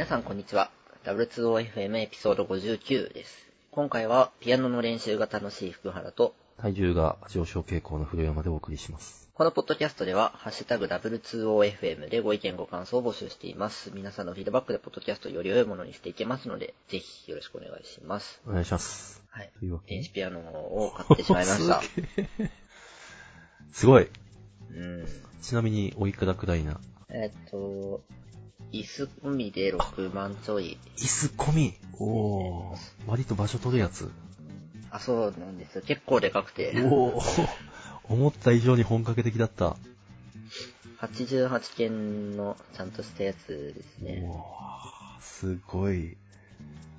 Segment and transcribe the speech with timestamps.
[0.00, 0.70] 皆さんこんにちは。
[1.04, 3.46] W2OFM エピソード59です。
[3.70, 9.28] 今回はピアノの練習が楽しい福原と、体重が上昇傾向の古山でお送りします。
[9.34, 13.90] このポッドキャストでは、ハッシュタグ W2OFM でご意見ご感想を募集しています。
[13.92, 18.40] 皆さんのフィードバックでポッドキャストをより良いものにしていけますので、ぜひよろしくお願いします。
[18.46, 19.22] お願いします。
[19.28, 19.50] はい。
[19.58, 21.82] というわけで電子ピアノを買ってしまいました。
[23.70, 24.08] すごい。
[24.70, 25.06] うん。
[25.42, 26.80] ちなみに、おいくらくらいな？
[27.10, 28.00] えっと、
[28.72, 30.78] 椅子込みで6万ちょい。
[30.96, 31.74] 椅子込み？
[31.98, 32.76] おー。
[33.06, 34.10] 割と場所取るやつ。
[34.90, 35.82] あ、そうなんですよ。
[35.82, 36.72] 結構でかくて。
[36.84, 37.48] おー。
[38.04, 39.76] 思った以上に本格的だった。
[41.00, 44.22] 88件のちゃんとしたやつですね。
[44.24, 46.16] おーすごい。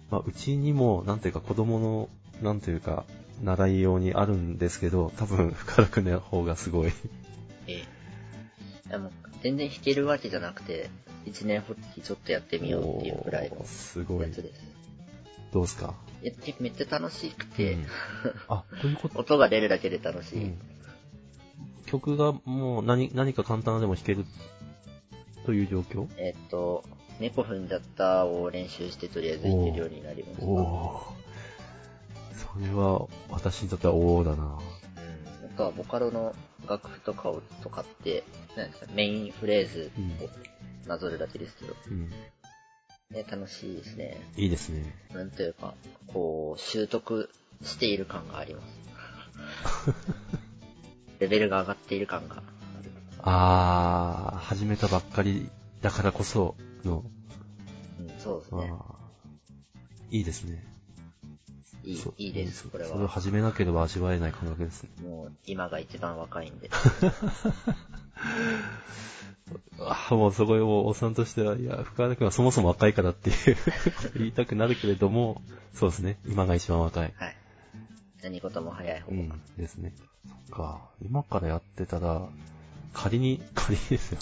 [0.10, 2.10] まあ、うちにも、なんていうか子供の、
[2.42, 3.06] なんていうか、
[3.44, 6.92] 習い用にあるんですけど、多分、深田くんの方がすごい。
[7.68, 7.84] え
[8.88, 8.90] え。
[8.90, 9.12] でも
[9.42, 10.90] 全然弾けるわけじゃなくて、
[11.26, 14.30] 一年発起ちょっとやってみようっていうくらいのおーすごいや。
[14.30, 14.62] つです。
[15.54, 15.94] どうですか？
[16.24, 17.86] いや、結構めっちゃ楽しくて、うん
[18.48, 19.20] あ、どういうこと？
[19.20, 20.44] 音が出るだけで楽しい。
[20.44, 20.60] うん
[21.88, 24.26] 曲がもう何、何か簡単なでも弾ける
[25.46, 26.08] という状況？
[26.16, 26.86] えっと、
[27.20, 30.46] 猫踏んじゃったを練習してとりあえず弾けるようになりました。
[30.46, 31.02] おお
[32.34, 34.44] それは私にとってはおおだな。
[34.44, 34.50] うん。
[34.50, 34.58] あ
[35.58, 36.34] とはボカロの
[36.70, 38.24] 楽譜とかをとかって、
[38.56, 40.30] なんですか、メインフレーズを
[40.88, 42.10] なぞるだけですけど、うん。
[43.12, 44.22] ね、楽しいですね。
[44.38, 44.96] いいですね。
[45.14, 45.74] なんというか、
[46.08, 47.30] こう、習得
[47.64, 49.92] している感があります。
[51.20, 52.44] レベルが上がっている感がある。
[53.24, 55.50] あー、始めたばっかり
[55.82, 57.04] だからこその、
[58.00, 58.72] うん、そうですあね。
[58.72, 60.64] ーいいですね。
[61.84, 63.08] いいいいです、これそれをは。
[63.08, 64.90] 始めなければ味わえない感覚ですね。
[65.04, 66.70] もう、今が一番若いんで。
[69.80, 73.58] あーもうそこをおっさんとしては、いや、深田君はそもそも若いからっていう
[74.18, 75.42] 言いたくなるけれども、
[75.74, 76.18] そうですね。
[76.28, 77.14] 今が一番若い。
[77.16, 77.36] はい。
[78.24, 79.18] 何事も早い方が。
[79.18, 79.94] うん、ですね。
[80.50, 80.82] そっか。
[81.02, 82.28] 今からやってたら、
[82.94, 84.20] 仮に、仮にですよ。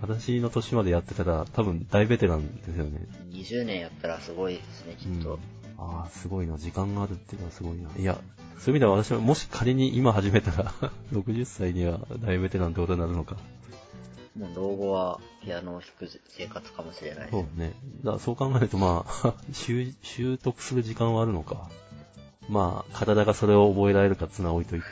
[0.00, 3.06] 私の年までやってたら、多分大ベテランですよね。
[3.30, 5.34] 20年やったらすごいですね、きっと。
[5.34, 6.58] うんああ、すごいな。
[6.58, 7.88] 時間があるっていうのはすごいな。
[7.96, 10.72] いや、そういう意味では私はもし仮に今始めたら、
[11.12, 13.36] 60歳には大ベテランってことになるのか。
[14.36, 17.28] もう老後はピアノを弾く生活かもしれない。
[17.30, 17.72] そうね。
[18.04, 21.68] だからそう考えると、まあ、 習、習得する時間はあるのか。
[22.48, 24.86] まあ、体がそれを覚えられるかっていうのは置いといて。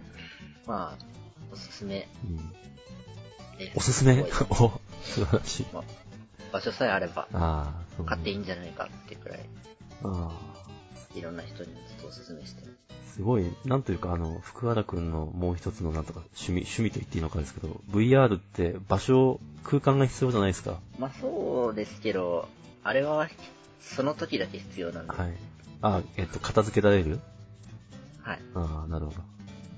[0.66, 1.04] まあ、
[1.52, 2.52] おすすめうん。
[3.74, 4.22] おすすめ？
[4.50, 4.70] お、
[5.02, 5.66] 素晴らしい。
[5.72, 5.84] まあ
[6.52, 7.26] 場所さえあれば。
[8.06, 9.40] 買っていいんじゃないかってくらい、
[10.04, 10.30] あ
[11.14, 12.62] いろんな人にちょっとおすすめして
[13.14, 20.78] すごい、なんというか、あの、福原くんのもう一つのなんとか趣味、趣味と言っていいのかですけど、VR って場所、空間が必要じゃないですか？
[21.00, 22.46] まあそうですけど、
[22.84, 23.28] あれは、
[23.80, 25.12] その時だけ必要なんで。
[25.12, 25.32] はい。
[25.82, 27.18] あ、えっと、片付けられる？
[28.22, 28.38] はい。
[28.54, 29.18] ああ、なるほど。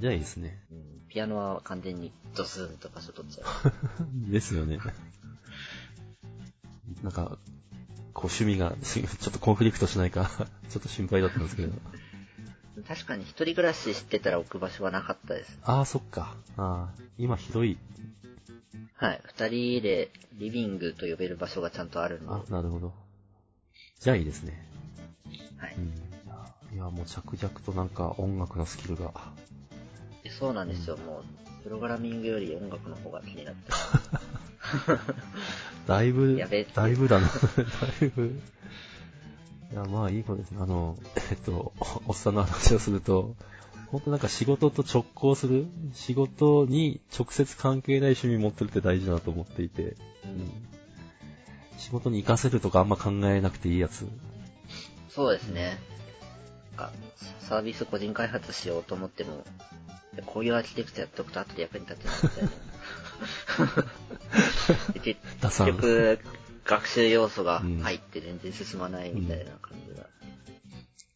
[0.00, 0.58] じゃあいいですね。
[0.70, 3.46] うんピアノは完全にドスンと場所取っちゃう。
[4.30, 4.78] ですよね。
[7.02, 7.38] なんか、
[8.14, 10.30] こう趣味が、し ちょっとコンフリクトしないか、
[10.70, 11.72] ちょっと心配だったんですけど。
[12.86, 15.58] 確かに一人暮らししてたら置く場所はなかったです。
[15.64, 16.34] ああ、そっか。
[16.56, 17.78] ああ、今広い。
[18.94, 19.20] はい。
[19.24, 22.32] 二人でリビングと呼べる場所がちゃんとあるんで。
[22.32, 22.94] あ、なるほど。
[23.98, 24.66] じゃあいいですね。
[25.58, 25.74] はい。
[25.76, 26.10] うん。
[26.72, 29.12] いや、もう着々となんか音楽のスキルが。
[30.22, 30.96] でそうなんですよ。
[30.96, 31.22] も
[31.60, 33.72] う、プログラミングより音楽の方が気になって。
[35.86, 36.40] だいぶ
[36.74, 37.26] だいぶだな。
[37.28, 38.40] だいぶ。
[39.72, 40.58] いや、まあいいことですね。
[40.60, 40.98] あの、
[41.30, 43.36] えっと、おおっさんの話をすると、
[43.88, 50.70] 本当なんか仕事と直行する、仕事に直接関係ない趣味持ってるって大事だなと思っていて、うん
[51.80, 54.06] 仕事に活かせるとかあんま考えなくていいやつ。
[55.08, 55.78] そうですね。
[56.76, 56.92] なんか
[57.40, 59.44] サービス個人開発しようと思っても、
[60.26, 62.50] こういうアーキテクチャやっとくと後で役に立つなみたいな。
[64.94, 66.18] で結局、
[66.64, 70.06] 学習要素が入って全然進まないみたいな感じが。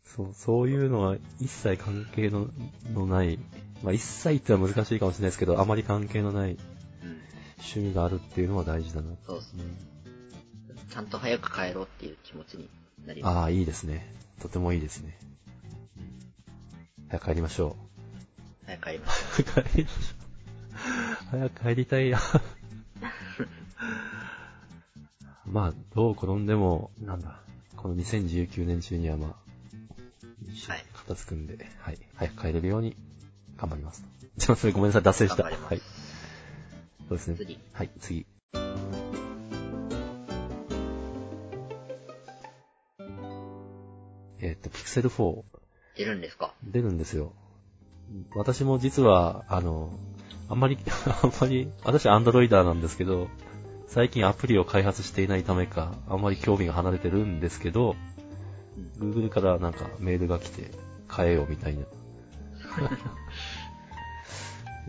[0.05, 2.49] そう、そういうのは一切関係の
[2.93, 3.39] のない、
[3.83, 6.59] まあ一切ってのは難しいかもしれないですけど、あまり関係のないうん。
[7.59, 9.15] 趣味があるっていうのは大事だな。
[9.27, 9.65] そうですね。
[10.91, 12.69] ちゃんと早く帰ろうっていう気持ちに
[13.07, 13.37] なります。
[13.37, 14.15] ああ、いいですね。
[14.41, 15.19] とてもいいですね。
[17.09, 17.77] 早く帰りましょ
[18.67, 19.63] 早く帰りましょう。
[19.65, 20.14] 帰りましょう。
[21.35, 22.19] 早く帰りたいよ。
[25.45, 27.41] まあ、どう転んでも、なんだ、
[27.77, 32.97] この2019年中にはまあ、はい、片付くんで、はい、早く帰れるように
[33.57, 34.05] 頑張ります。
[34.39, 35.43] すいません、ごめんなさい、脱線した。
[35.43, 35.57] はい。
[37.09, 37.37] そうですね。
[37.37, 38.27] 次はい、次。
[44.39, 45.43] えっと、ピクセル4
[45.97, 46.55] 出るんですか？
[46.63, 47.33] 出るんですよ。
[48.37, 49.91] 私も実は、あの、
[50.49, 50.79] あんまり、
[51.23, 53.29] あんまり、私アンドロイダーなんですけど、
[53.87, 57.97] 最近アプリを開発していないためか、あんまり興味が離れてるんですけど、
[58.99, 60.71] Google からなんかメールが来て、
[61.09, 61.85] 買えよみたいな。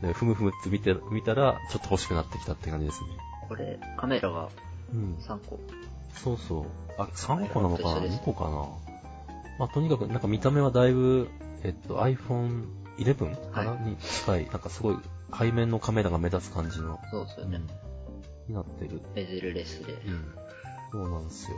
[0.01, 3.09] で ふむふむって見て、見たら、ちょっと欲しくなってきたって感じですね。
[3.47, 4.49] これ、カメラが
[4.93, 5.15] うん。
[5.19, 5.59] 3個。
[6.13, 6.65] そうそう。
[6.97, 8.67] あ、3個なのかな一緒です ?2 個かな？
[9.59, 11.29] まあ、とにかく、なんか見た目はだいぶ、
[11.63, 12.65] えっと、iPhone
[12.97, 14.97] 11かな、はに近い、なんかすごい、
[15.37, 17.67] 背面のカメラが目立つ感じの、そうですよねうん。
[18.47, 19.01] になってる。
[19.13, 19.93] ベゼルレスで。
[19.93, 20.35] うん。
[20.91, 21.57] そうなんですよ。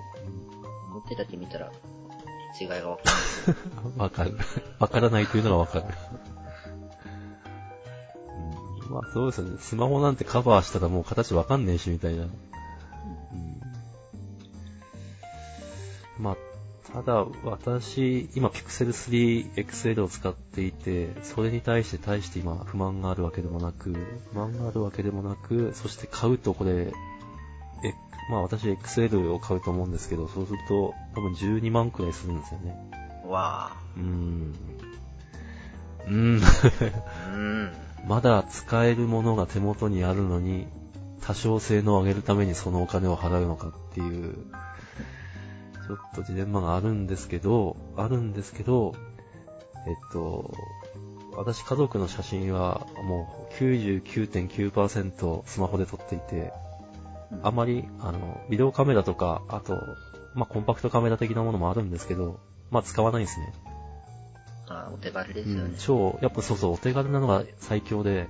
[0.93, 1.71] 表だけ見たら、
[2.59, 3.51] 違いがわかんないですけ
[3.97, 4.03] ど。
[4.03, 4.37] わかる。
[4.79, 5.85] わからないというのがわかる。
[8.85, 9.57] うん、まあそうですよね。
[9.59, 12.23] スマホなんてカバーしたらもう形わかんねえし、みたいな。
[12.23, 12.31] うん、
[16.17, 16.37] まあ、
[16.93, 23.93] ただ私、今 Pixel 3 XL を使っていて、それに対して対して今不満があるわけでもなく、
[24.31, 26.91] 不満があるわけでもなく、そして買うとこれ、え、
[28.31, 32.75] まあ私 XL を買うと思うんですけど、そうすると多分12万くらいするんですよね。
[33.25, 34.55] わうーん。
[36.07, 36.39] うーん。
[36.39, 37.35] ぁ。
[37.35, 37.73] うん。
[38.07, 40.67] まだ使えるものが手元にあるのに、
[41.21, 44.37] 多少性能を上げるためにそのお金を払うのかっていう、
[45.87, 48.93] ちょっとジレンマがあるんですけど、あるんですけど、
[49.87, 50.53] えっと、
[51.31, 56.51] 私家族の写真はもう99.9%スマホで撮っていて、
[57.41, 59.79] あまり、あの、ビデオカメラとか、あと、
[60.35, 62.39] まあ、コンパクトカメラ的なものもあるんですけど、
[62.69, 63.53] まあ、使わないんですね。
[64.69, 65.75] あお手軽ですうんよね。
[65.79, 68.27] 超、やっぱそうそう、お手軽なのが最強で、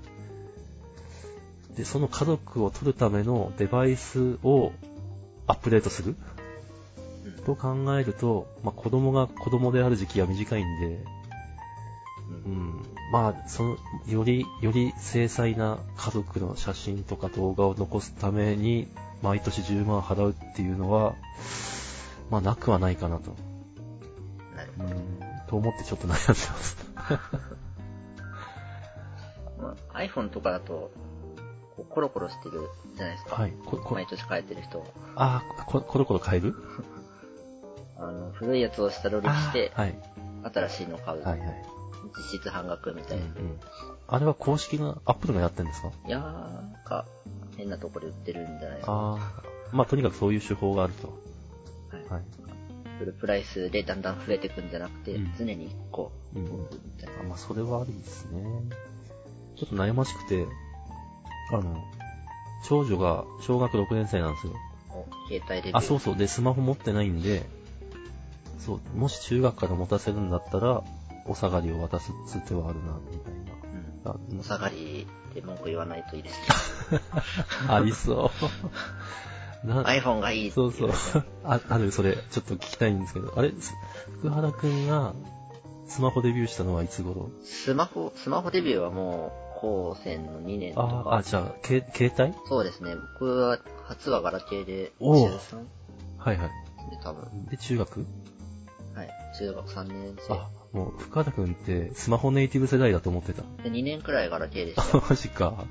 [1.75, 4.73] で、その家族を撮るためのデバイスを
[5.47, 6.36] アップデートするうん
[7.47, 10.99] と考えると、まあ、子供が子供である時期は短いんで、
[12.27, 12.83] うん、
[13.13, 18.89] まあ、その、より、より精細な家族の写真とか動画を残すために、
[19.21, 21.15] 毎年10万払うっていうのは、
[22.29, 23.33] まあ、なくはないかなと。
[24.53, 26.77] なるうん、と思ってちょっと悩んでます。
[29.57, 30.91] まあ、iPhone とかだと、
[31.89, 33.37] コロコロしてるじゃないですか。
[33.37, 33.53] はい。
[33.65, 34.85] こ、こ、毎年変えてる人は。
[35.15, 36.53] ああ、こ、コロコロ変える？
[37.99, 39.95] あの、古いやつを下取りして、はい。
[40.53, 41.23] 新しいの買う。
[41.23, 41.65] はいはい。
[42.17, 43.31] 実質半額みたうんういな。
[43.41, 43.59] ん。
[44.07, 45.91] あれは公式な、アップルがやってるんですか？
[46.07, 47.05] いやー、なんか、
[47.57, 48.91] 変なとこで売ってるんじゃないですか。
[48.93, 49.43] ああ。
[49.71, 51.07] まあ、とにかくそういう手法があると。
[51.91, 52.23] はいはい。
[52.99, 56.49] フルプライスでだんだん増えていくんじゃなくて、うん常に1個、うんみ
[56.99, 57.21] たいな。
[57.21, 58.43] あまあ、それはありですね。
[59.55, 60.45] ちょっと悩ましくて、
[61.51, 61.83] あの、
[62.67, 64.53] 長女が小学6年生なんですよ。
[64.89, 65.77] お携帯レビュー。
[65.77, 66.15] あ、そうそう。
[66.15, 67.45] で、スマホ持ってないんで、
[68.59, 70.83] そう、もし中学から持たせるんだったら、
[71.25, 73.33] お下がりを渡すつてはあるな、みたい
[74.05, 74.11] な。
[74.11, 74.39] あうん。
[74.39, 76.39] お下がりで文句言わないといいです
[77.67, 78.31] ありそ
[79.65, 79.67] う。
[79.67, 81.23] iPhone がいいってそ言うそう。
[81.43, 83.73] あ、ある、それ、ちょっと聞きたいんですけど、あれ、す
[84.19, 85.13] 福原くんが
[85.87, 87.29] スマホデビューしたのはいつ頃？
[87.43, 91.15] スマホ、スマホデビューはもう、高専の2年とああ、か。
[91.17, 92.33] あ、じゃあ、け携帯？
[92.47, 92.95] そうですね。
[93.19, 95.65] 僕は、初はガラケーで、おう中3
[96.19, 96.47] はいはい。
[96.91, 97.45] で多分。
[97.47, 98.05] で、中学？
[98.97, 99.09] はい。
[99.37, 100.33] 中学3年生。
[100.33, 103.43] あ、もう、福原くんってスマホネイティブ世代だと思ってた。
[103.61, 105.03] で、2年くらいガラケーでしたよ。
[105.07, 105.65] マジか。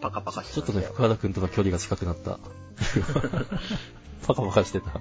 [0.00, 0.94] パカパカしてちょっとね、ましたよ。
[0.94, 2.38] 福原くんとの距離が近くなった。
[4.26, 5.00] パカパカしてた。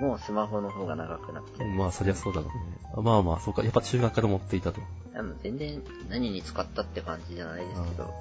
[0.00, 1.64] もうスマホの方が長くなって。
[1.64, 2.50] まあ、そりゃそうだろ
[2.96, 3.04] うね。
[3.04, 3.62] まあまあ、そうか。
[3.62, 4.80] やっぱ中学から持っていたと。
[5.12, 8.12] でも全然何に使ったって感じじゃないですけど。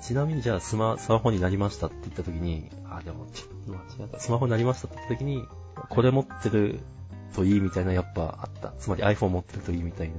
[0.00, 4.20] ちなみにじゃあスマ、スマホになりましたって言った時に、あ、でも、ちょっと間違った。
[4.20, 5.44] スマホになりましたって言った時に、
[5.88, 6.80] これ持ってる
[7.34, 8.72] といいみたいなやっぱあった。
[8.78, 10.14] つまり iPhone 持ってるといいみたいな。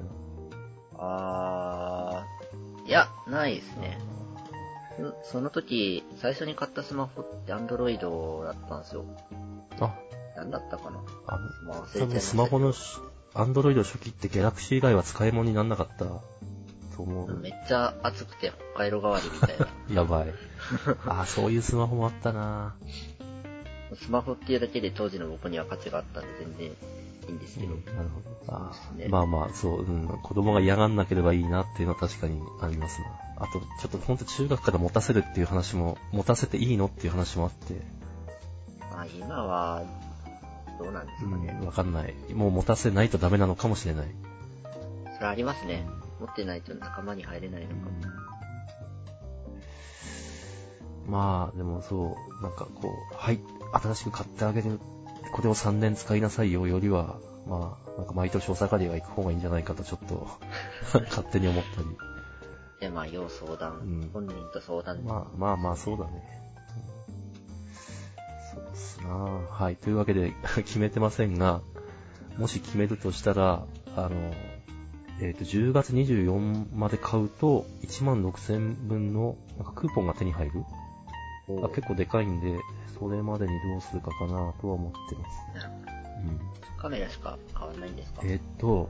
[0.98, 4.00] あー、いや、ないですね。
[5.24, 9.06] そその時、最初に買ったスマホって Android だったんですよ。
[9.80, 9.96] あ、
[10.36, 12.98] なんだったかなあの、多分スマホのし、
[13.34, 16.24] Android 初期って Galaxy 以外は使い物にならなかったと
[16.98, 17.38] 思う。
[17.40, 19.68] めっちゃ熱くて北海道代わりみたいな。
[20.02, 20.34] やばい。
[21.06, 22.76] あ、そういうスマホもあったな
[23.96, 26.72] スマホっていうだけで当時の僕には価値があったんで全然い
[27.30, 27.74] いんですけど。
[27.74, 28.30] うんなるほど。
[28.52, 33.08] あねまあまあ、そう、うん、子供が嫌がんなければいいなっていうのは確かにありますな。
[33.38, 37.76] あと、ちょっとほんと中学から持たせるっていう話も、持たせていいのっていう話もあって、
[38.92, 39.84] まあ今は、
[40.80, 41.58] どうなんですかね。
[41.60, 42.16] うん、わかんない。
[42.34, 44.08] もう持たせないとダメなのかもしれない。
[45.16, 45.86] それありますね。
[46.20, 47.80] 持ってないと仲間に入れないのかも。
[51.08, 53.40] まあ、でもそう、なんかこう、はい、
[53.74, 54.78] 新しく買ってあげるっ
[55.32, 60.28] これを3年使いなさいよよりは、まあ、なんか毎年お下がりは行く方がいいんじゃないかとちょっと
[61.10, 61.88] 勝手に思ったり。
[62.80, 65.04] で、まあ、要相談、うん本人と相談。
[65.04, 66.24] まあまあまあ、そうだね。
[68.54, 69.76] そうっすなはい。
[69.76, 70.34] というわけで、
[70.66, 71.62] 決めてませんが、
[72.38, 74.10] もし決めるとしたら、あの、
[75.22, 80.89] えっ、と、10月24まで買うと、1万6000分の、なんかクーポンが手に入るお
[81.64, 82.60] あ結構でかいんで、
[83.00, 85.56] それまでにどうするかかなとは思ってます。
[85.56, 85.92] なるほど
[86.30, 86.40] うん。
[86.78, 88.22] カメラしか変わんないんですか？
[88.26, 88.90] えっ、と、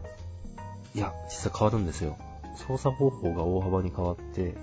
[0.95, 2.17] いや、実際変わるんですよ。
[2.55, 4.55] 操作方法が大幅に変わって、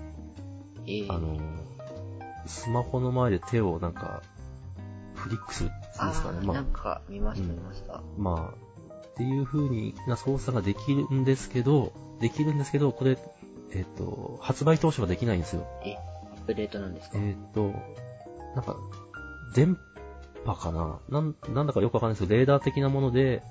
[0.85, 1.37] ええあの、
[2.45, 4.21] スマホの前で手をなんか、
[5.15, 6.39] フリックするっていうんですかね。
[6.43, 8.01] まあなん、か見ましたうん見ました。
[8.17, 13.17] まあ、っていう風にな操作ができるんですけど、できるんですけど、これ、
[13.73, 15.65] えっ、と、発売当初はできないんですよ。
[15.83, 15.95] え、
[16.47, 17.17] プデートなんですか？
[17.19, 17.73] えっ、と、
[18.55, 18.75] なんか、
[19.53, 19.77] 電
[20.45, 20.99] 波かな？
[21.09, 23.43] なん、なんだかよくわかんないですけど、レーダー的なもので、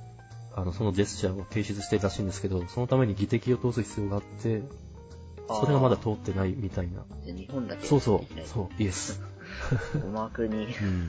[0.54, 4.62] あの、そのジェスチャーを提出してるらしいんですけど、そのために技的を通す必要があって、
[5.48, 7.04] それがまだ通ってないみたいな。
[7.24, 9.22] で日本だけそうそうそう、イエス。
[10.02, 10.66] 思惑に。
[10.66, 11.08] うん。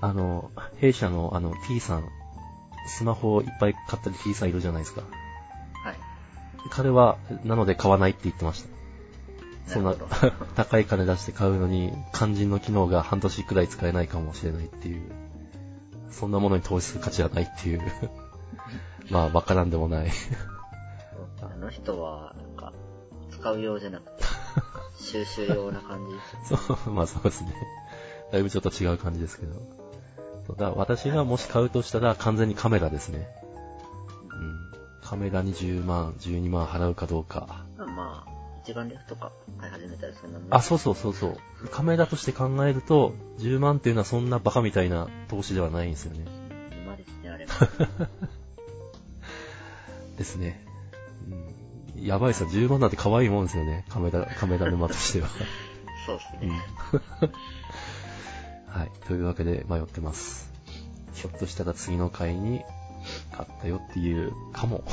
[0.00, 2.04] あの、弊社のあの T さん、
[2.86, 5.02] スマホをいっぱい買ったり T さんいるじゃないですか。
[5.02, 5.06] は
[5.92, 5.96] い。
[6.70, 8.68] 彼は、なので買わないって言ってました。
[9.68, 9.94] そんな
[10.56, 15.02] 高い金出して買うのに、肝心の機能が半年くらい使えないかもしれないっていう、
[16.10, 17.82] そんなものに投資する価値はないっていう、
[19.10, 20.10] まあ、わからんでもない。
[21.42, 22.72] あの人は、なんか、
[23.30, 24.24] 使う用じゃなくて、
[24.98, 26.12] 収集用な感じ？
[26.12, 26.76] ですよ。
[26.76, 27.54] そう、まあそうですね。
[28.32, 29.54] だいぶちょっと違う感じですけど。
[30.46, 33.28] そうだ私がもし買うとしたら完全にカメラですね。
[34.32, 34.70] うん。
[35.02, 37.67] カメラに10万、12万払うかどうか。
[38.68, 40.54] 一眼レフとか買い始めたらそんなもん。
[40.54, 41.68] あ、そうそうそうそう。
[41.68, 46.26] カメラとして考えると、10万っていうのはそんなバカみたいな投資ではないんですよね。
[46.82, 48.08] 今ですね、あれは。
[50.18, 50.66] ですね。
[51.96, 52.04] うん。
[52.04, 53.86] やばいさ、10万なんて可愛いもんですよね。
[53.88, 55.28] カメラ、カメラ沼としては。
[56.04, 56.62] そうですうんね。
[58.68, 58.90] はい。
[59.06, 60.52] というわけで迷ってます。
[61.14, 62.62] ひょっとしたら次の回に
[63.32, 64.84] 買ったよっていうかも。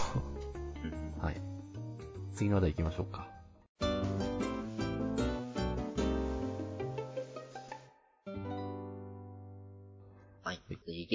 [0.84, 1.41] うんはい。
[2.36, 3.35] 次の話題行きましょうか。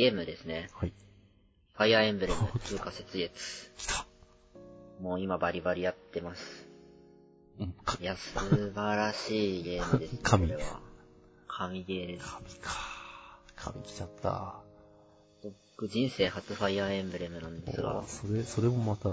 [0.00, 0.70] ゲームですね。
[0.72, 0.94] はい。
[1.74, 3.30] ファイアーエンブレム通過雪月。
[3.76, 4.06] 来た。
[4.98, 6.66] もう今バリバリやってます。
[7.60, 8.38] うん、かいや、素
[8.74, 10.18] 晴らしいゲームです、ね。
[10.22, 10.80] 神これは。
[11.48, 12.26] 神ゲーです。
[12.26, 12.70] 神か。
[13.56, 14.54] 神来ちゃった。
[15.76, 19.10] 僕人生初ファイアーエンブレムなんですがそれ、それもまた、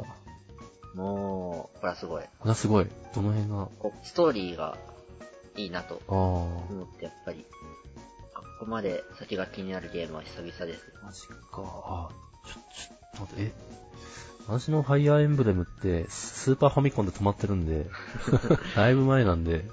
[0.95, 2.23] もう、これはすごい。
[2.23, 2.87] これはすごい。
[3.13, 3.67] どの辺が、
[4.03, 4.77] ストーリーが
[5.57, 6.01] いいなと。
[6.07, 7.45] 思って、やっぱり、
[8.59, 10.93] ここまで先が気になるゲームは久々です。
[11.03, 11.35] マジか。
[11.57, 12.09] あ、
[12.45, 13.51] ちょ、ちょっと待って、え？
[14.47, 17.85] 私のファイアーエンブレムって、スーパーファミコンで止まってるんで、
[18.75, 19.65] だいぶ前なんで、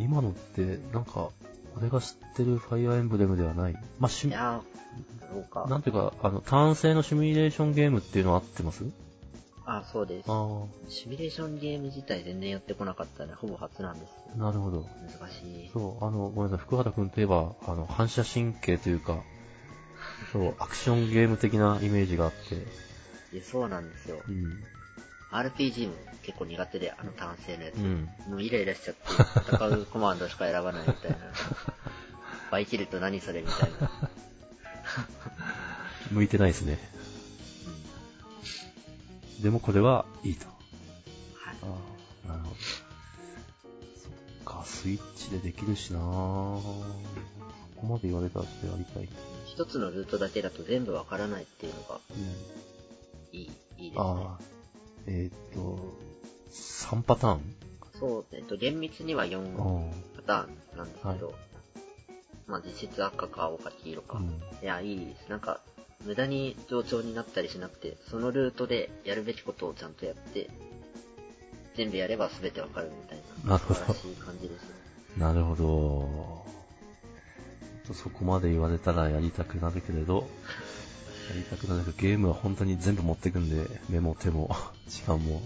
[0.00, 1.30] 今のって、なんか、
[1.76, 3.72] 俺が知ってるファイアーエンブレムではない。
[4.00, 5.66] まあ、しいやー、どうか。
[5.70, 8.84] なんていうか、あの、単性のシミュレーションゲームっていうのは合ってます？
[9.70, 10.26] あ、そうです。
[10.28, 13.34] あシミュレーションゲーム自体全然やってこなかったね。
[13.34, 14.12] ほぼ初なんです。
[14.34, 14.86] あ、なるほど。
[15.20, 15.70] 難しい。
[15.70, 19.22] そう、あの、ごめんなさい、福原くんといえば、あの、反射神経というか、
[20.32, 22.64] そう、 アクションゲーム的なイメージがあって、
[23.38, 24.32] で、そうなんですよう。
[24.32, 24.64] ん。
[25.30, 27.76] RPG も結構苦手で、あの単性のやつ。
[27.76, 28.08] うん。
[28.26, 29.02] もうイライラしちゃって、
[29.52, 31.18] 戦うコマンドしか選ばないみたいな。
[32.50, 33.90] バイキルと何それみたいな。
[36.10, 36.78] 向いてないですね。
[39.40, 40.46] でもこれはいいと。
[40.46, 41.56] はい。
[41.62, 41.66] あ
[42.26, 42.56] あ、なるほど。
[42.56, 44.12] そっ
[44.44, 46.02] か、スイッチでできるしなぁ。
[46.02, 46.62] こ
[47.76, 49.08] こまで言われたらそれやりたい。
[49.46, 53.38] 一つのルートだけだと全部わからないっていうのがうん。
[53.38, 54.04] いい、いいですね。
[54.04, 54.42] ああ、
[55.06, 55.78] えーっと、
[56.50, 57.40] 3パターン？
[57.98, 61.34] そう、えっと、厳密には4あパターンなんですけど、
[62.46, 64.18] まあ実質赤か青か黄色あ、か。
[64.18, 64.26] うん。
[64.26, 65.28] いや、いいです。
[65.30, 65.60] なんか、
[66.04, 70.48] 無駄に冗長になったりしなくて、そのルートでやるべきことをちゃんとやって、
[71.76, 74.68] 全部やれば全てわかるみたいな、なるほど素晴らしい感じですね。
[75.18, 76.48] なるほど。
[77.94, 80.28] そこまで言われたらやりたくなるけれど、
[81.30, 84.54] やりたくなるけど、ゲームは本当に全部持ってくんで、目も手も、
[84.88, 85.40] 時間も。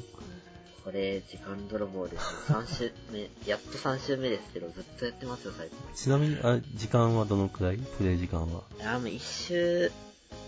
[0.85, 2.57] これ、時間泥棒ですね。
[2.57, 5.79] 3週目、やっと3週目ですけど、ずっとやってますよ、最近。
[5.95, 7.79] ちなみに、あ、時間はどのくらい？
[7.79, 8.63] プレイ時間は。
[8.77, 9.93] いや、もう1週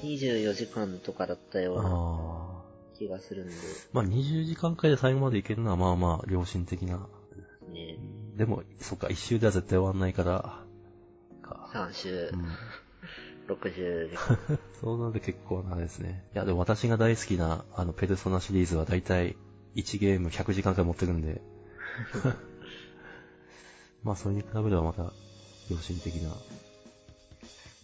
[0.04, 2.54] 24時間とかだったような。
[2.98, 3.54] 気がするんで、
[3.92, 7.08] まあ、20時間くらいで最後までいけるのはまあまあ、良心的な。
[7.72, 7.98] ね、
[8.36, 10.64] でも、そっか、一周では絶対終わんないから、
[11.42, 11.70] か。
[11.72, 12.36] 3週う。
[12.36, 12.56] ん。
[13.48, 14.38] 60時間。
[14.80, 16.24] そうなると結構なあれですね。
[16.34, 19.36] いや、でも私が大好きな、あの、ペルソナシリーズはだいたい
[19.74, 21.42] 1ゲーム100時間くらい持ってるんで。
[24.02, 25.12] まあ、それに比べればまた、
[25.68, 26.30] 良心的な。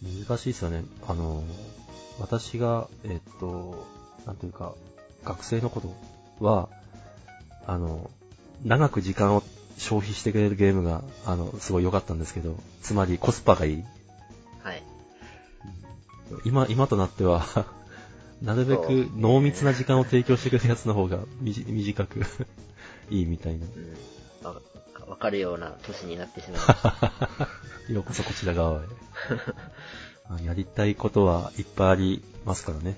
[0.02, 0.84] 難しいですよね。
[1.06, 1.42] あの、
[2.18, 3.86] 私が、えっと、
[4.26, 4.74] なんというか、
[5.24, 5.94] 学生の頃
[6.40, 6.68] は、
[7.66, 8.10] あの、
[8.64, 9.42] 長く時間を
[9.76, 13.84] 消費してくれるゲームが、あの、すごい良かったんですけど、つまりコスパがいい。
[14.62, 14.82] はい。
[16.44, 17.44] 今、今となっては、
[18.42, 22.20] なるべく濃密な時間を提供してくれるやつの方が 短く
[23.10, 23.66] いいみたいな。
[23.66, 23.96] うん。
[24.42, 24.60] わ
[25.06, 27.48] わかるような年になってしまいました。
[27.92, 28.86] ようこそこちら側へ。
[30.30, 32.96] あやりたいことはいっぱいありますからね。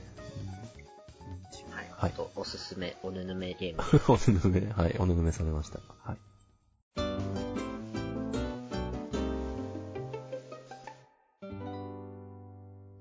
[1.71, 1.87] はい。
[1.91, 3.83] はいあと、おすすめ、おぬぬめゲーム。
[4.13, 5.81] おぬぬめ、はい、おぬぬめされました。
[6.05, 6.19] はい。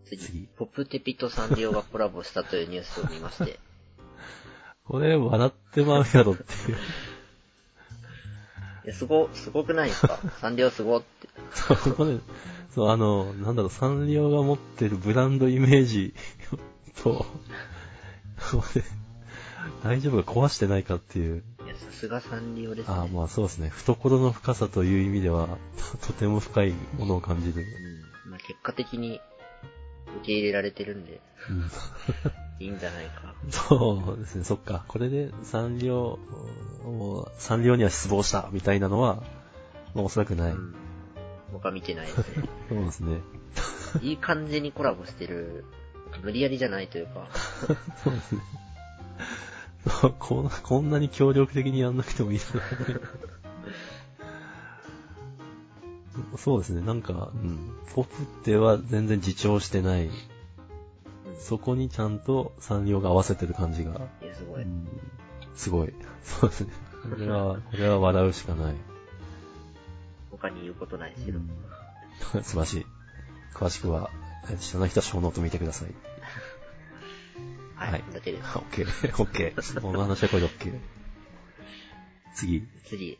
[0.06, 3.60] 次次ポプテピとサンリオがコラボしたというニュースを見まして、
[4.86, 6.78] これ、笑ってまうやろっていう。
[8.92, 10.20] すご、すごくないですか？
[10.42, 11.30] サンリオすごって。
[11.54, 12.18] そう、これ、
[12.74, 16.14] そう、あの、なんだろう、サンリオが持ってるブランドイメージ
[17.04, 17.26] と、
[19.84, 21.44] 大丈夫か壊してないかっていう。
[21.66, 22.94] いや、さすがサンリオですね。
[22.96, 23.70] ああ、まあそうですね。
[23.70, 25.48] 懐の深さという意味では、
[26.02, 27.62] ととても深いものを感じる。
[28.26, 28.32] うん。
[28.32, 29.20] まあ、結果的に
[30.20, 31.20] 受け入れられてるんで、
[31.50, 31.72] うん
[32.62, 33.34] いいんじゃないか。
[33.50, 34.86] そうですね、そっか。
[34.88, 36.20] これでサンリオ
[36.86, 39.24] を、サンリオには失望したみたいなのは、
[39.96, 40.52] まあおそらくない。
[40.52, 40.76] うん。
[41.52, 42.50] 僕は見てないですね。
[42.70, 43.18] そうですね。
[44.02, 45.66] いい感じにコラボしてる、
[46.24, 47.28] 無理やりじゃないというか、
[48.04, 48.42] そうですね。
[50.20, 52.40] こんこんなに協力的にやんなくてもいい
[56.38, 57.74] そうですね、なんか、うん。
[57.96, 58.10] ポプ
[58.44, 60.12] テは全然自重してない。
[61.42, 61.46] うん。
[61.46, 64.64] そこにちゃんとサンリオが合わせてる感じが、いや、すごい。
[64.64, 64.88] うん
[65.56, 65.94] すごい。
[66.24, 66.74] そうですね。
[67.04, 68.76] これは、これは笑うしかない。
[70.30, 71.40] 他に言うことないですけど。
[72.42, 72.86] 素晴らしい。
[73.54, 74.10] 詳しくは、
[74.50, 75.94] え知らない人はショーノート見てください。
[77.76, 77.92] はい。
[77.92, 78.58] はいだけです。
[78.58, 79.82] オッケー、オッケー。
[79.82, 80.80] この話はこれでオッケー。
[82.34, 82.68] 次。
[82.86, 83.20] 次。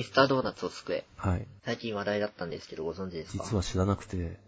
[0.00, 1.04] ミスタードーナツを救え。
[1.16, 1.46] はい。
[1.62, 3.44] 最近話題だったんですけど、ご存知ですか？
[3.44, 4.40] 実は知らなくて、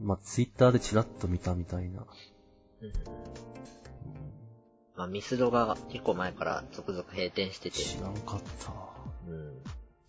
[0.00, 2.06] まあ、ツイッターでチラッと見たみたいな。
[2.80, 2.92] うん
[4.96, 8.72] まあ、ミスドが結構前から続々閉店してて、知らんかった。
[9.30, 9.58] うん、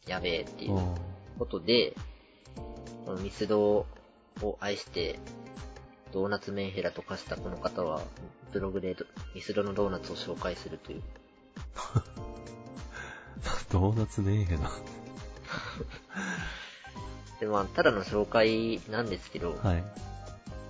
[0.08, 0.96] やべえっていううん
[1.38, 1.94] ことで、
[3.06, 3.86] このミスドを
[4.62, 5.20] 愛して、
[6.14, 8.02] ドーナツメンヘラと化したこの方は、
[8.54, 9.04] ブログでド
[9.36, 11.04] ミスドのドーナツを紹介するという。
[13.72, 14.62] ドーナツメンヘラ。
[17.40, 19.84] で、まあ、ただの紹介なんですけど、はい。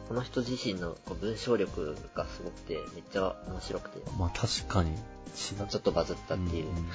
[0.07, 4.95] この人自身の文章力がすごくて、めっちゃ面白くて、まあ、確かに、
[5.35, 6.71] ちょっとバズったっていう。
[6.71, 6.89] んんうん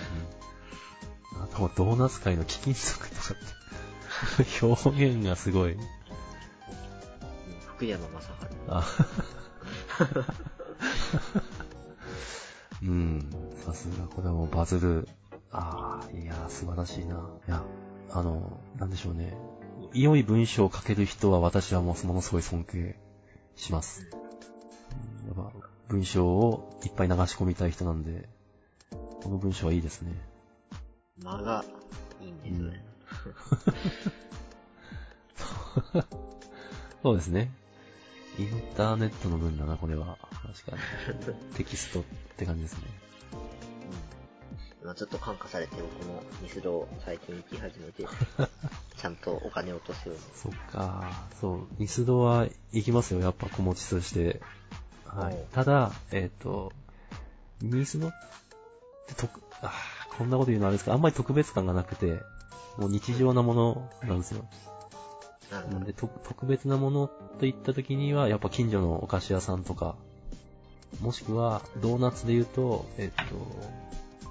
[1.43, 5.73] あとはドーナツ界の貴金属とかって、表現がすごい。
[5.73, 5.81] うん
[7.77, 8.27] 福山雅治。
[8.69, 8.85] あ
[12.83, 13.31] うん。
[13.65, 15.09] さすが、これはもうバズる。
[15.55, 17.15] ああ、いやー、素晴らしいな。
[17.47, 17.63] いや、
[18.11, 19.37] あの、なんでしょうね。
[19.93, 22.97] 良い文章を書ける人は私はもうものすごい尊敬
[23.55, 24.09] します。
[24.11, 25.53] うんやっぱ、
[25.89, 28.29] 文章をいっぱい流し込みたい人なんで、
[28.91, 30.13] この文章はいいですね。
[31.23, 31.65] 間が
[32.21, 32.85] いいんですよね。
[37.03, 37.51] そうですね。
[38.39, 40.19] インターネットの文だな、これは。
[40.65, 41.55] 確かに。
[41.55, 42.03] テキストっ
[42.37, 42.81] て感じですね。
[44.85, 44.89] うん。
[44.89, 48.05] まあちょっと感化されて、僕もミスドを最近行き始めて、
[48.97, 50.23] ちゃんとお金を落とすように。
[50.35, 51.27] そっか。
[51.41, 54.41] そう、ミスドは行きますよ、やっぱ子持ちとして。
[55.07, 55.45] はい。
[55.53, 56.73] ただ、えっ、と、
[57.61, 58.13] ミスドっ
[59.07, 62.21] て特、あーこんなこと言うのはあれですけど、あんまり特別感がなくて、
[62.77, 64.45] もう日常なものなんですよ。
[65.51, 65.93] なるほどで、。
[65.93, 69.97] と特別なものといった時には、やっぱ近所のお菓子屋さんとか、
[71.01, 73.35] もしくは、ドーナツで言うと、えっ、と、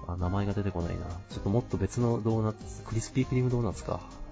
[0.08, 1.06] あ、名前が出てこないな。
[1.30, 3.94] ちょっともっと別のドーナツ、クリスピークリームドーナツか。
[3.94, 4.24] はい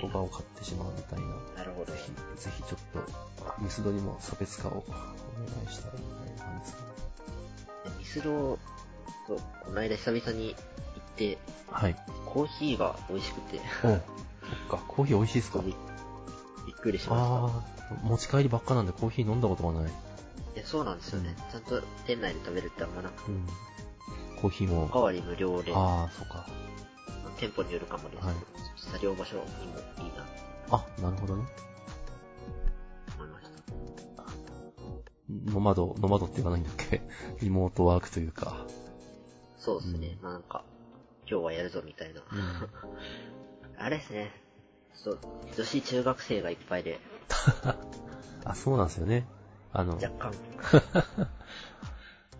[0.00, 1.26] とかを買ってしまうみたいな。
[1.56, 1.98] なるほどぜ。
[1.98, 6.86] ひ、ぜひちょっと、ミスドにも差別化をお願いしたいみたいな感じですね。
[7.84, 8.58] でミスド
[9.26, 11.38] と、この間久々に行って、
[11.70, 11.96] はい。
[12.26, 14.00] コーヒーが美味しくて、おそっ
[14.70, 15.66] か、コーヒー美味しいですかび
[16.66, 19.92] びっくりしましああ、持ち帰りばっかなんでコーヒー飲んだことがない。
[19.92, 20.60] た。
[20.60, 21.36] いや、そうなんですよね。
[21.52, 23.46] ちゃんと店内で食べるってあんまなくて、うん。
[24.40, 26.46] コーヒーもおか、わり無料で、ああ、そっか。
[27.38, 28.36] 店舗によるかもですけど、はい
[28.76, 30.26] 作業場所にもいいな
[30.70, 31.44] あ、なるほどね。
[33.06, 33.46] と思いまし
[34.16, 35.52] た。
[35.52, 37.02] ノマド、ノマドって言わないんだっけ？
[37.42, 38.56] リモートワークというか。
[39.58, 40.18] そうですね。
[40.22, 40.64] まあなんか、
[41.30, 42.22] 今日はやるぞみたいな。
[43.78, 44.32] あれですね。
[44.94, 45.18] そう、
[45.56, 46.98] 女子中学生がいっぱいで、
[48.44, 49.26] あ、そうなんですよね。
[49.72, 50.32] あの、若干、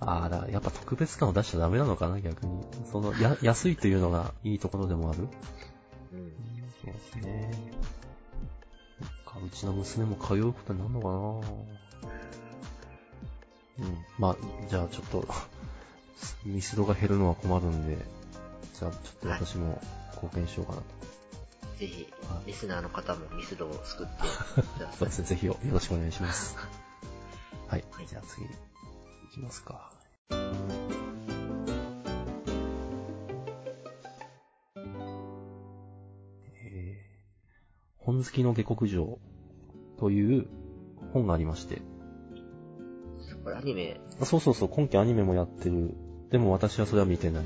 [0.01, 2.65] ああ、だからやっぱ特別感を出しちゃダメなのかな、逆に。
[2.91, 5.29] その、や、 安いというのがいいところでもある。
[6.13, 6.33] うん。
[6.85, 7.71] そうですね。
[9.31, 11.09] か、うちの娘も通うことになるのか
[13.79, 14.05] なうん。
[14.19, 14.37] まあ、
[14.69, 15.29] じゃあちょっと、
[16.45, 17.97] ミスドが減るのは困るんで、
[18.75, 19.81] じゃあちょっと私も
[20.15, 20.85] 貢献しようかなと。
[21.79, 24.23] ぜひは、いリスナーの方もミスドを作って
[24.77, 24.97] ください。
[24.99, 26.57] そうですね、ぜひよろしくお願いします。
[27.69, 28.07] はいはい。
[28.07, 28.53] じゃあ次、行
[29.31, 29.91] きますか。
[30.31, 37.11] えー
[37.99, 39.19] 本好きの下克上
[39.99, 40.47] という
[41.13, 41.83] 本がありまして。
[43.45, 45.95] これアニメあそうそうそう、今期アニメもやってる。
[46.31, 47.45] でも私はそれは見てない。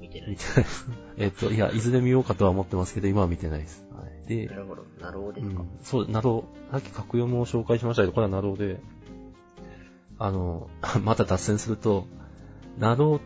[0.00, 0.44] 見てない見て。
[0.44, 0.86] ないです。
[1.18, 3.84] えっと、いや、いずれ見ようかとは思ってますけど、今は見てないです。
[3.92, 4.84] はい、でな、るほど。
[5.00, 5.62] なるほどですか。
[5.62, 8.80] うん、そう、など、さっき格読むを紹介しましたけど、これはなどで、
[10.20, 10.68] あの、
[11.02, 12.06] また脱線すると、
[12.78, 13.20] など、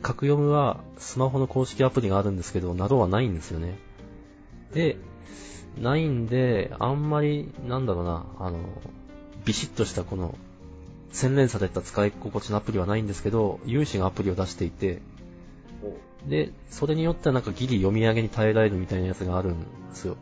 [0.00, 3.78] 格読むはスマホの公式アプリがあるんですけど、などはないんですよね。
[4.72, 4.96] で、
[5.78, 8.58] ないんで、あんまり、なんだろうな、あの、
[9.44, 10.36] ビシッとしたこの、
[11.10, 15.02] 洗練された使い心地のアプリはないんですけど、有志がアプリを出していて、
[15.82, 20.16] おで、それによってはなんかギリ読み上げに耐えられるみたいなやつがあるんですよ。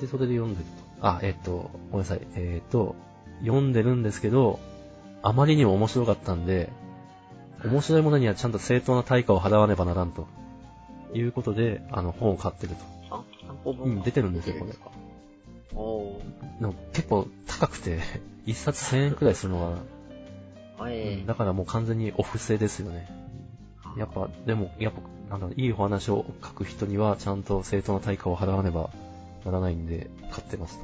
[0.00, 0.64] で、それで読んでる
[1.00, 1.06] と。
[1.06, 2.20] あ、えっ、と、ごめんなさい。
[2.34, 2.94] えっ、と、
[3.40, 4.58] 読んでるんですけど、
[5.22, 6.70] あまりにも面白かったんで、
[7.64, 10.26] 面白いものにはちゃんと正当な対価を払わねばならんと。
[11.14, 13.16] いうことで、あの、本を買ってると。
[13.16, 13.22] あ、
[13.64, 14.90] 本うん出てるんですよ出てか
[15.74, 16.60] おー。
[16.60, 18.00] でも結構高くて、
[18.46, 20.84] 一冊1000円くらいするのかな。
[20.84, 23.08] あえうんだからもう完全にお布施ですよね。
[23.96, 25.00] やっぱ、でも、やっぱ、
[25.30, 28.90] なんだろう、いいお話を書く人には、ちゃんと正当な対価を払わねば
[29.44, 30.78] ならないんで、買ってます。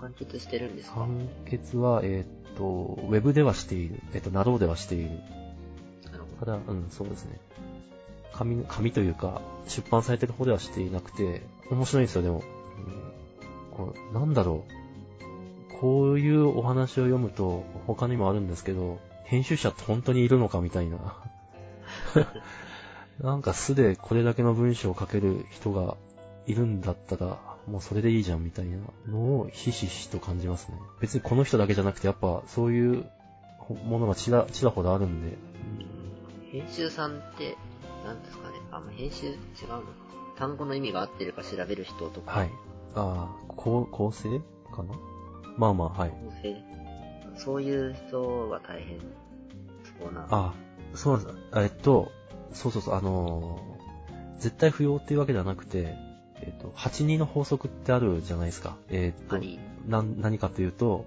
[0.00, 4.00] 完結してるんですか完結は、えーっと、ウェブではしている。
[4.14, 5.10] えっと、なろうではしている。
[6.10, 6.46] なるほど。
[6.46, 7.38] ただ、うん、そうですね。
[8.32, 12.36] 紙、紙というか、出版されてる方ではしていなくて、面白いんですよ、でも。
[12.36, 12.42] うん、
[13.76, 15.80] こうなんだろう。
[15.80, 20.98] こういうお話を読むと、他にもあるんですけど、編集者って本当にいるのかみたいな。
[23.20, 25.96] なんか素でこれだけの文章を書ける人が
[26.50, 30.78] いるんだったら、もうそれでいいじゃんみたいなのをひしひしと感じますね。
[31.00, 33.04] 別にこの人だけじゃなくて、やっぱそういう
[33.84, 35.36] ものがちらちらほらあるんで、
[36.50, 37.56] 編集さんって、
[38.04, 38.56] なんですかね？
[38.72, 39.36] あ、まあ編集違う
[39.68, 39.84] のか。
[40.36, 42.32] 単語の意味が合ってるか調べる人とか。
[42.32, 42.50] はい。
[42.94, 44.40] ああ、構成
[44.74, 44.94] かな？
[45.56, 46.10] まあまあ、はい。
[46.10, 46.56] 構成？
[47.36, 48.98] そういう人が大変
[50.00, 50.26] そうな。
[50.30, 50.54] あ
[50.94, 51.38] そうなんです。
[51.56, 52.10] えっと、
[52.52, 53.70] そうそうそう、あのー
[54.40, 55.94] 絶対不要っていうわけではなくて、
[56.42, 58.76] えっと、82の法則ってあるじゃないですか。
[58.88, 59.58] えっとあ、り。
[59.86, 61.04] な、何かというと、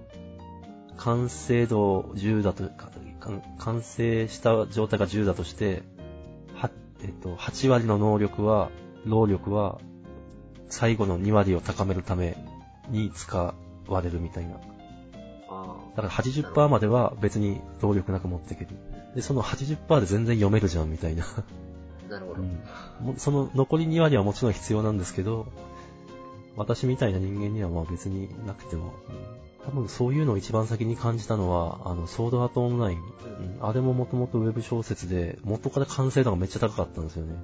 [0.98, 5.84] 完成度10だと、かか完成した状態が10だとして、
[6.56, 6.69] は、
[7.02, 8.69] えっと、8割の能力は、
[9.06, 9.80] 労力は、
[10.69, 12.36] 最後の2割を高めるため
[12.89, 13.54] に使
[13.88, 14.56] われるみたいな。
[15.50, 18.69] あだから80%までは別に労力なく持っていける。
[19.15, 21.26] で、その80%で全然読めるじゃんみたいな。
[22.15, 22.41] あ、なるほど。
[22.41, 22.49] うん
[23.06, 25.47] もその残り2割はもちろん必要なんですけど、
[26.56, 32.97] 私みたいな人間にはまあ別になくても、うん多分そういうのを一番先に感じたのは、あの、ソードアートオンライン。
[32.97, 33.04] うん
[33.62, 37.36] あれももともとウェブ小説で、元から完成度がめっちゃ高かったんですよね。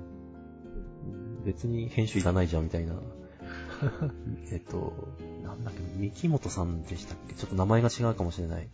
[1.05, 2.95] うん別に編集いらないじゃんみたいな。
[4.51, 5.07] えっと、
[5.45, 7.35] なんだっけ、三木本さんでしたっけ？
[7.35, 8.67] ちょっと名前が違うかもしれない。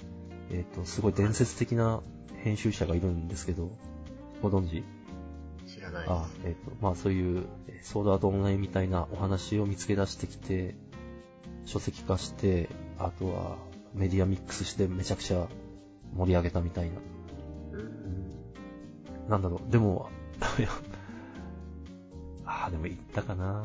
[0.49, 2.01] えっと、すごい伝説的な
[2.43, 3.69] 編集者がいるんですけど、
[4.41, 4.83] ご存知？
[5.95, 6.05] ない。
[6.07, 10.75] あ、えっ、と、まあそういう、えーソードアートオンラインみたいなお話を見つけ出してきて、
[11.65, 13.57] 書籍化して、あとは
[13.93, 15.47] メディアミックスしてめちゃくちゃ
[16.15, 16.95] 盛り上げたみたいな。
[17.73, 19.29] うん。
[19.29, 20.09] なんだろう、でも、
[22.45, 23.63] ああ、でも言ったかな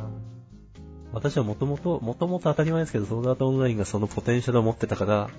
[1.12, 5.30] 私はもともと、もともと当たり前ですけど、ソードアートオンラインがそのポテンシャルを持ってたから、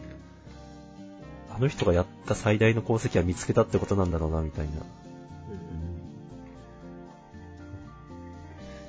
[1.53, 4.71] あの人がやった最大の功績は見つけたってことなんだろうな、みたいな。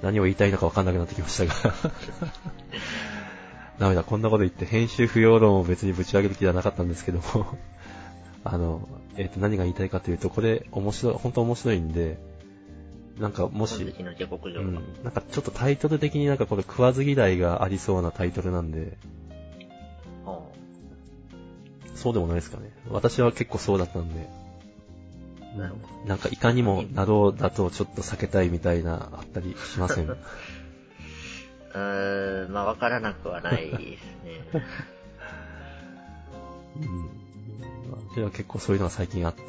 [0.02, 1.74] 何を言いたいのか分かんなくなってきましたが。
[3.78, 7.46] ダメだ、こんなこと言って編集不要論を別にぶち上げる気ではなかったんですけども。
[8.44, 12.18] あの、えっ、と、何が言いたいかというと、これ面白い、本当面白いんで、
[13.18, 13.82] なんかもし。
[13.82, 18.96] うん、なんかちょっとタイトル的になんかこれ食わず嫌いがありそうなタイトルなんで、
[20.26, 20.40] あ
[21.94, 22.72] そうでもないですかね。
[22.90, 24.24] 私は結構そうだったんで、あ
[25.56, 26.08] なるほど。
[26.08, 30.08] なんかいかにもなろうだとちょっと避けたいみたいなあったりしません？
[30.10, 34.62] うーん、まあわからなくはないですね。
[36.80, 37.10] うん。
[38.10, 39.42] 私は結構そういうのが最近あって、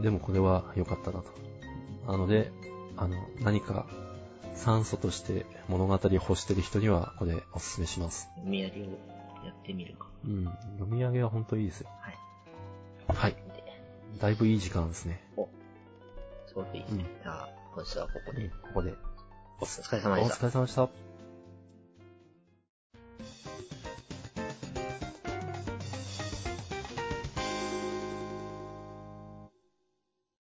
[0.00, 1.26] でもこれは良かったなと。
[2.10, 2.50] なので、
[2.96, 3.86] あの、何か
[4.54, 8.28] 酸素として物語を欲してる人にはこれおすすめします。
[8.36, 10.06] 読み上げをやってみるか。
[10.24, 10.44] うん。
[10.78, 11.88] 読み上げは本当いいですよ。
[14.20, 15.22] だいぶいい時間ですね。
[15.36, 15.48] お、
[16.46, 17.04] すごくいいですね。
[17.04, 18.48] うんじゃあ、今週はここで。
[18.48, 18.94] ここで。
[19.60, 20.34] お疲れお様でした。
[20.34, 21.07] 疲れ様でした。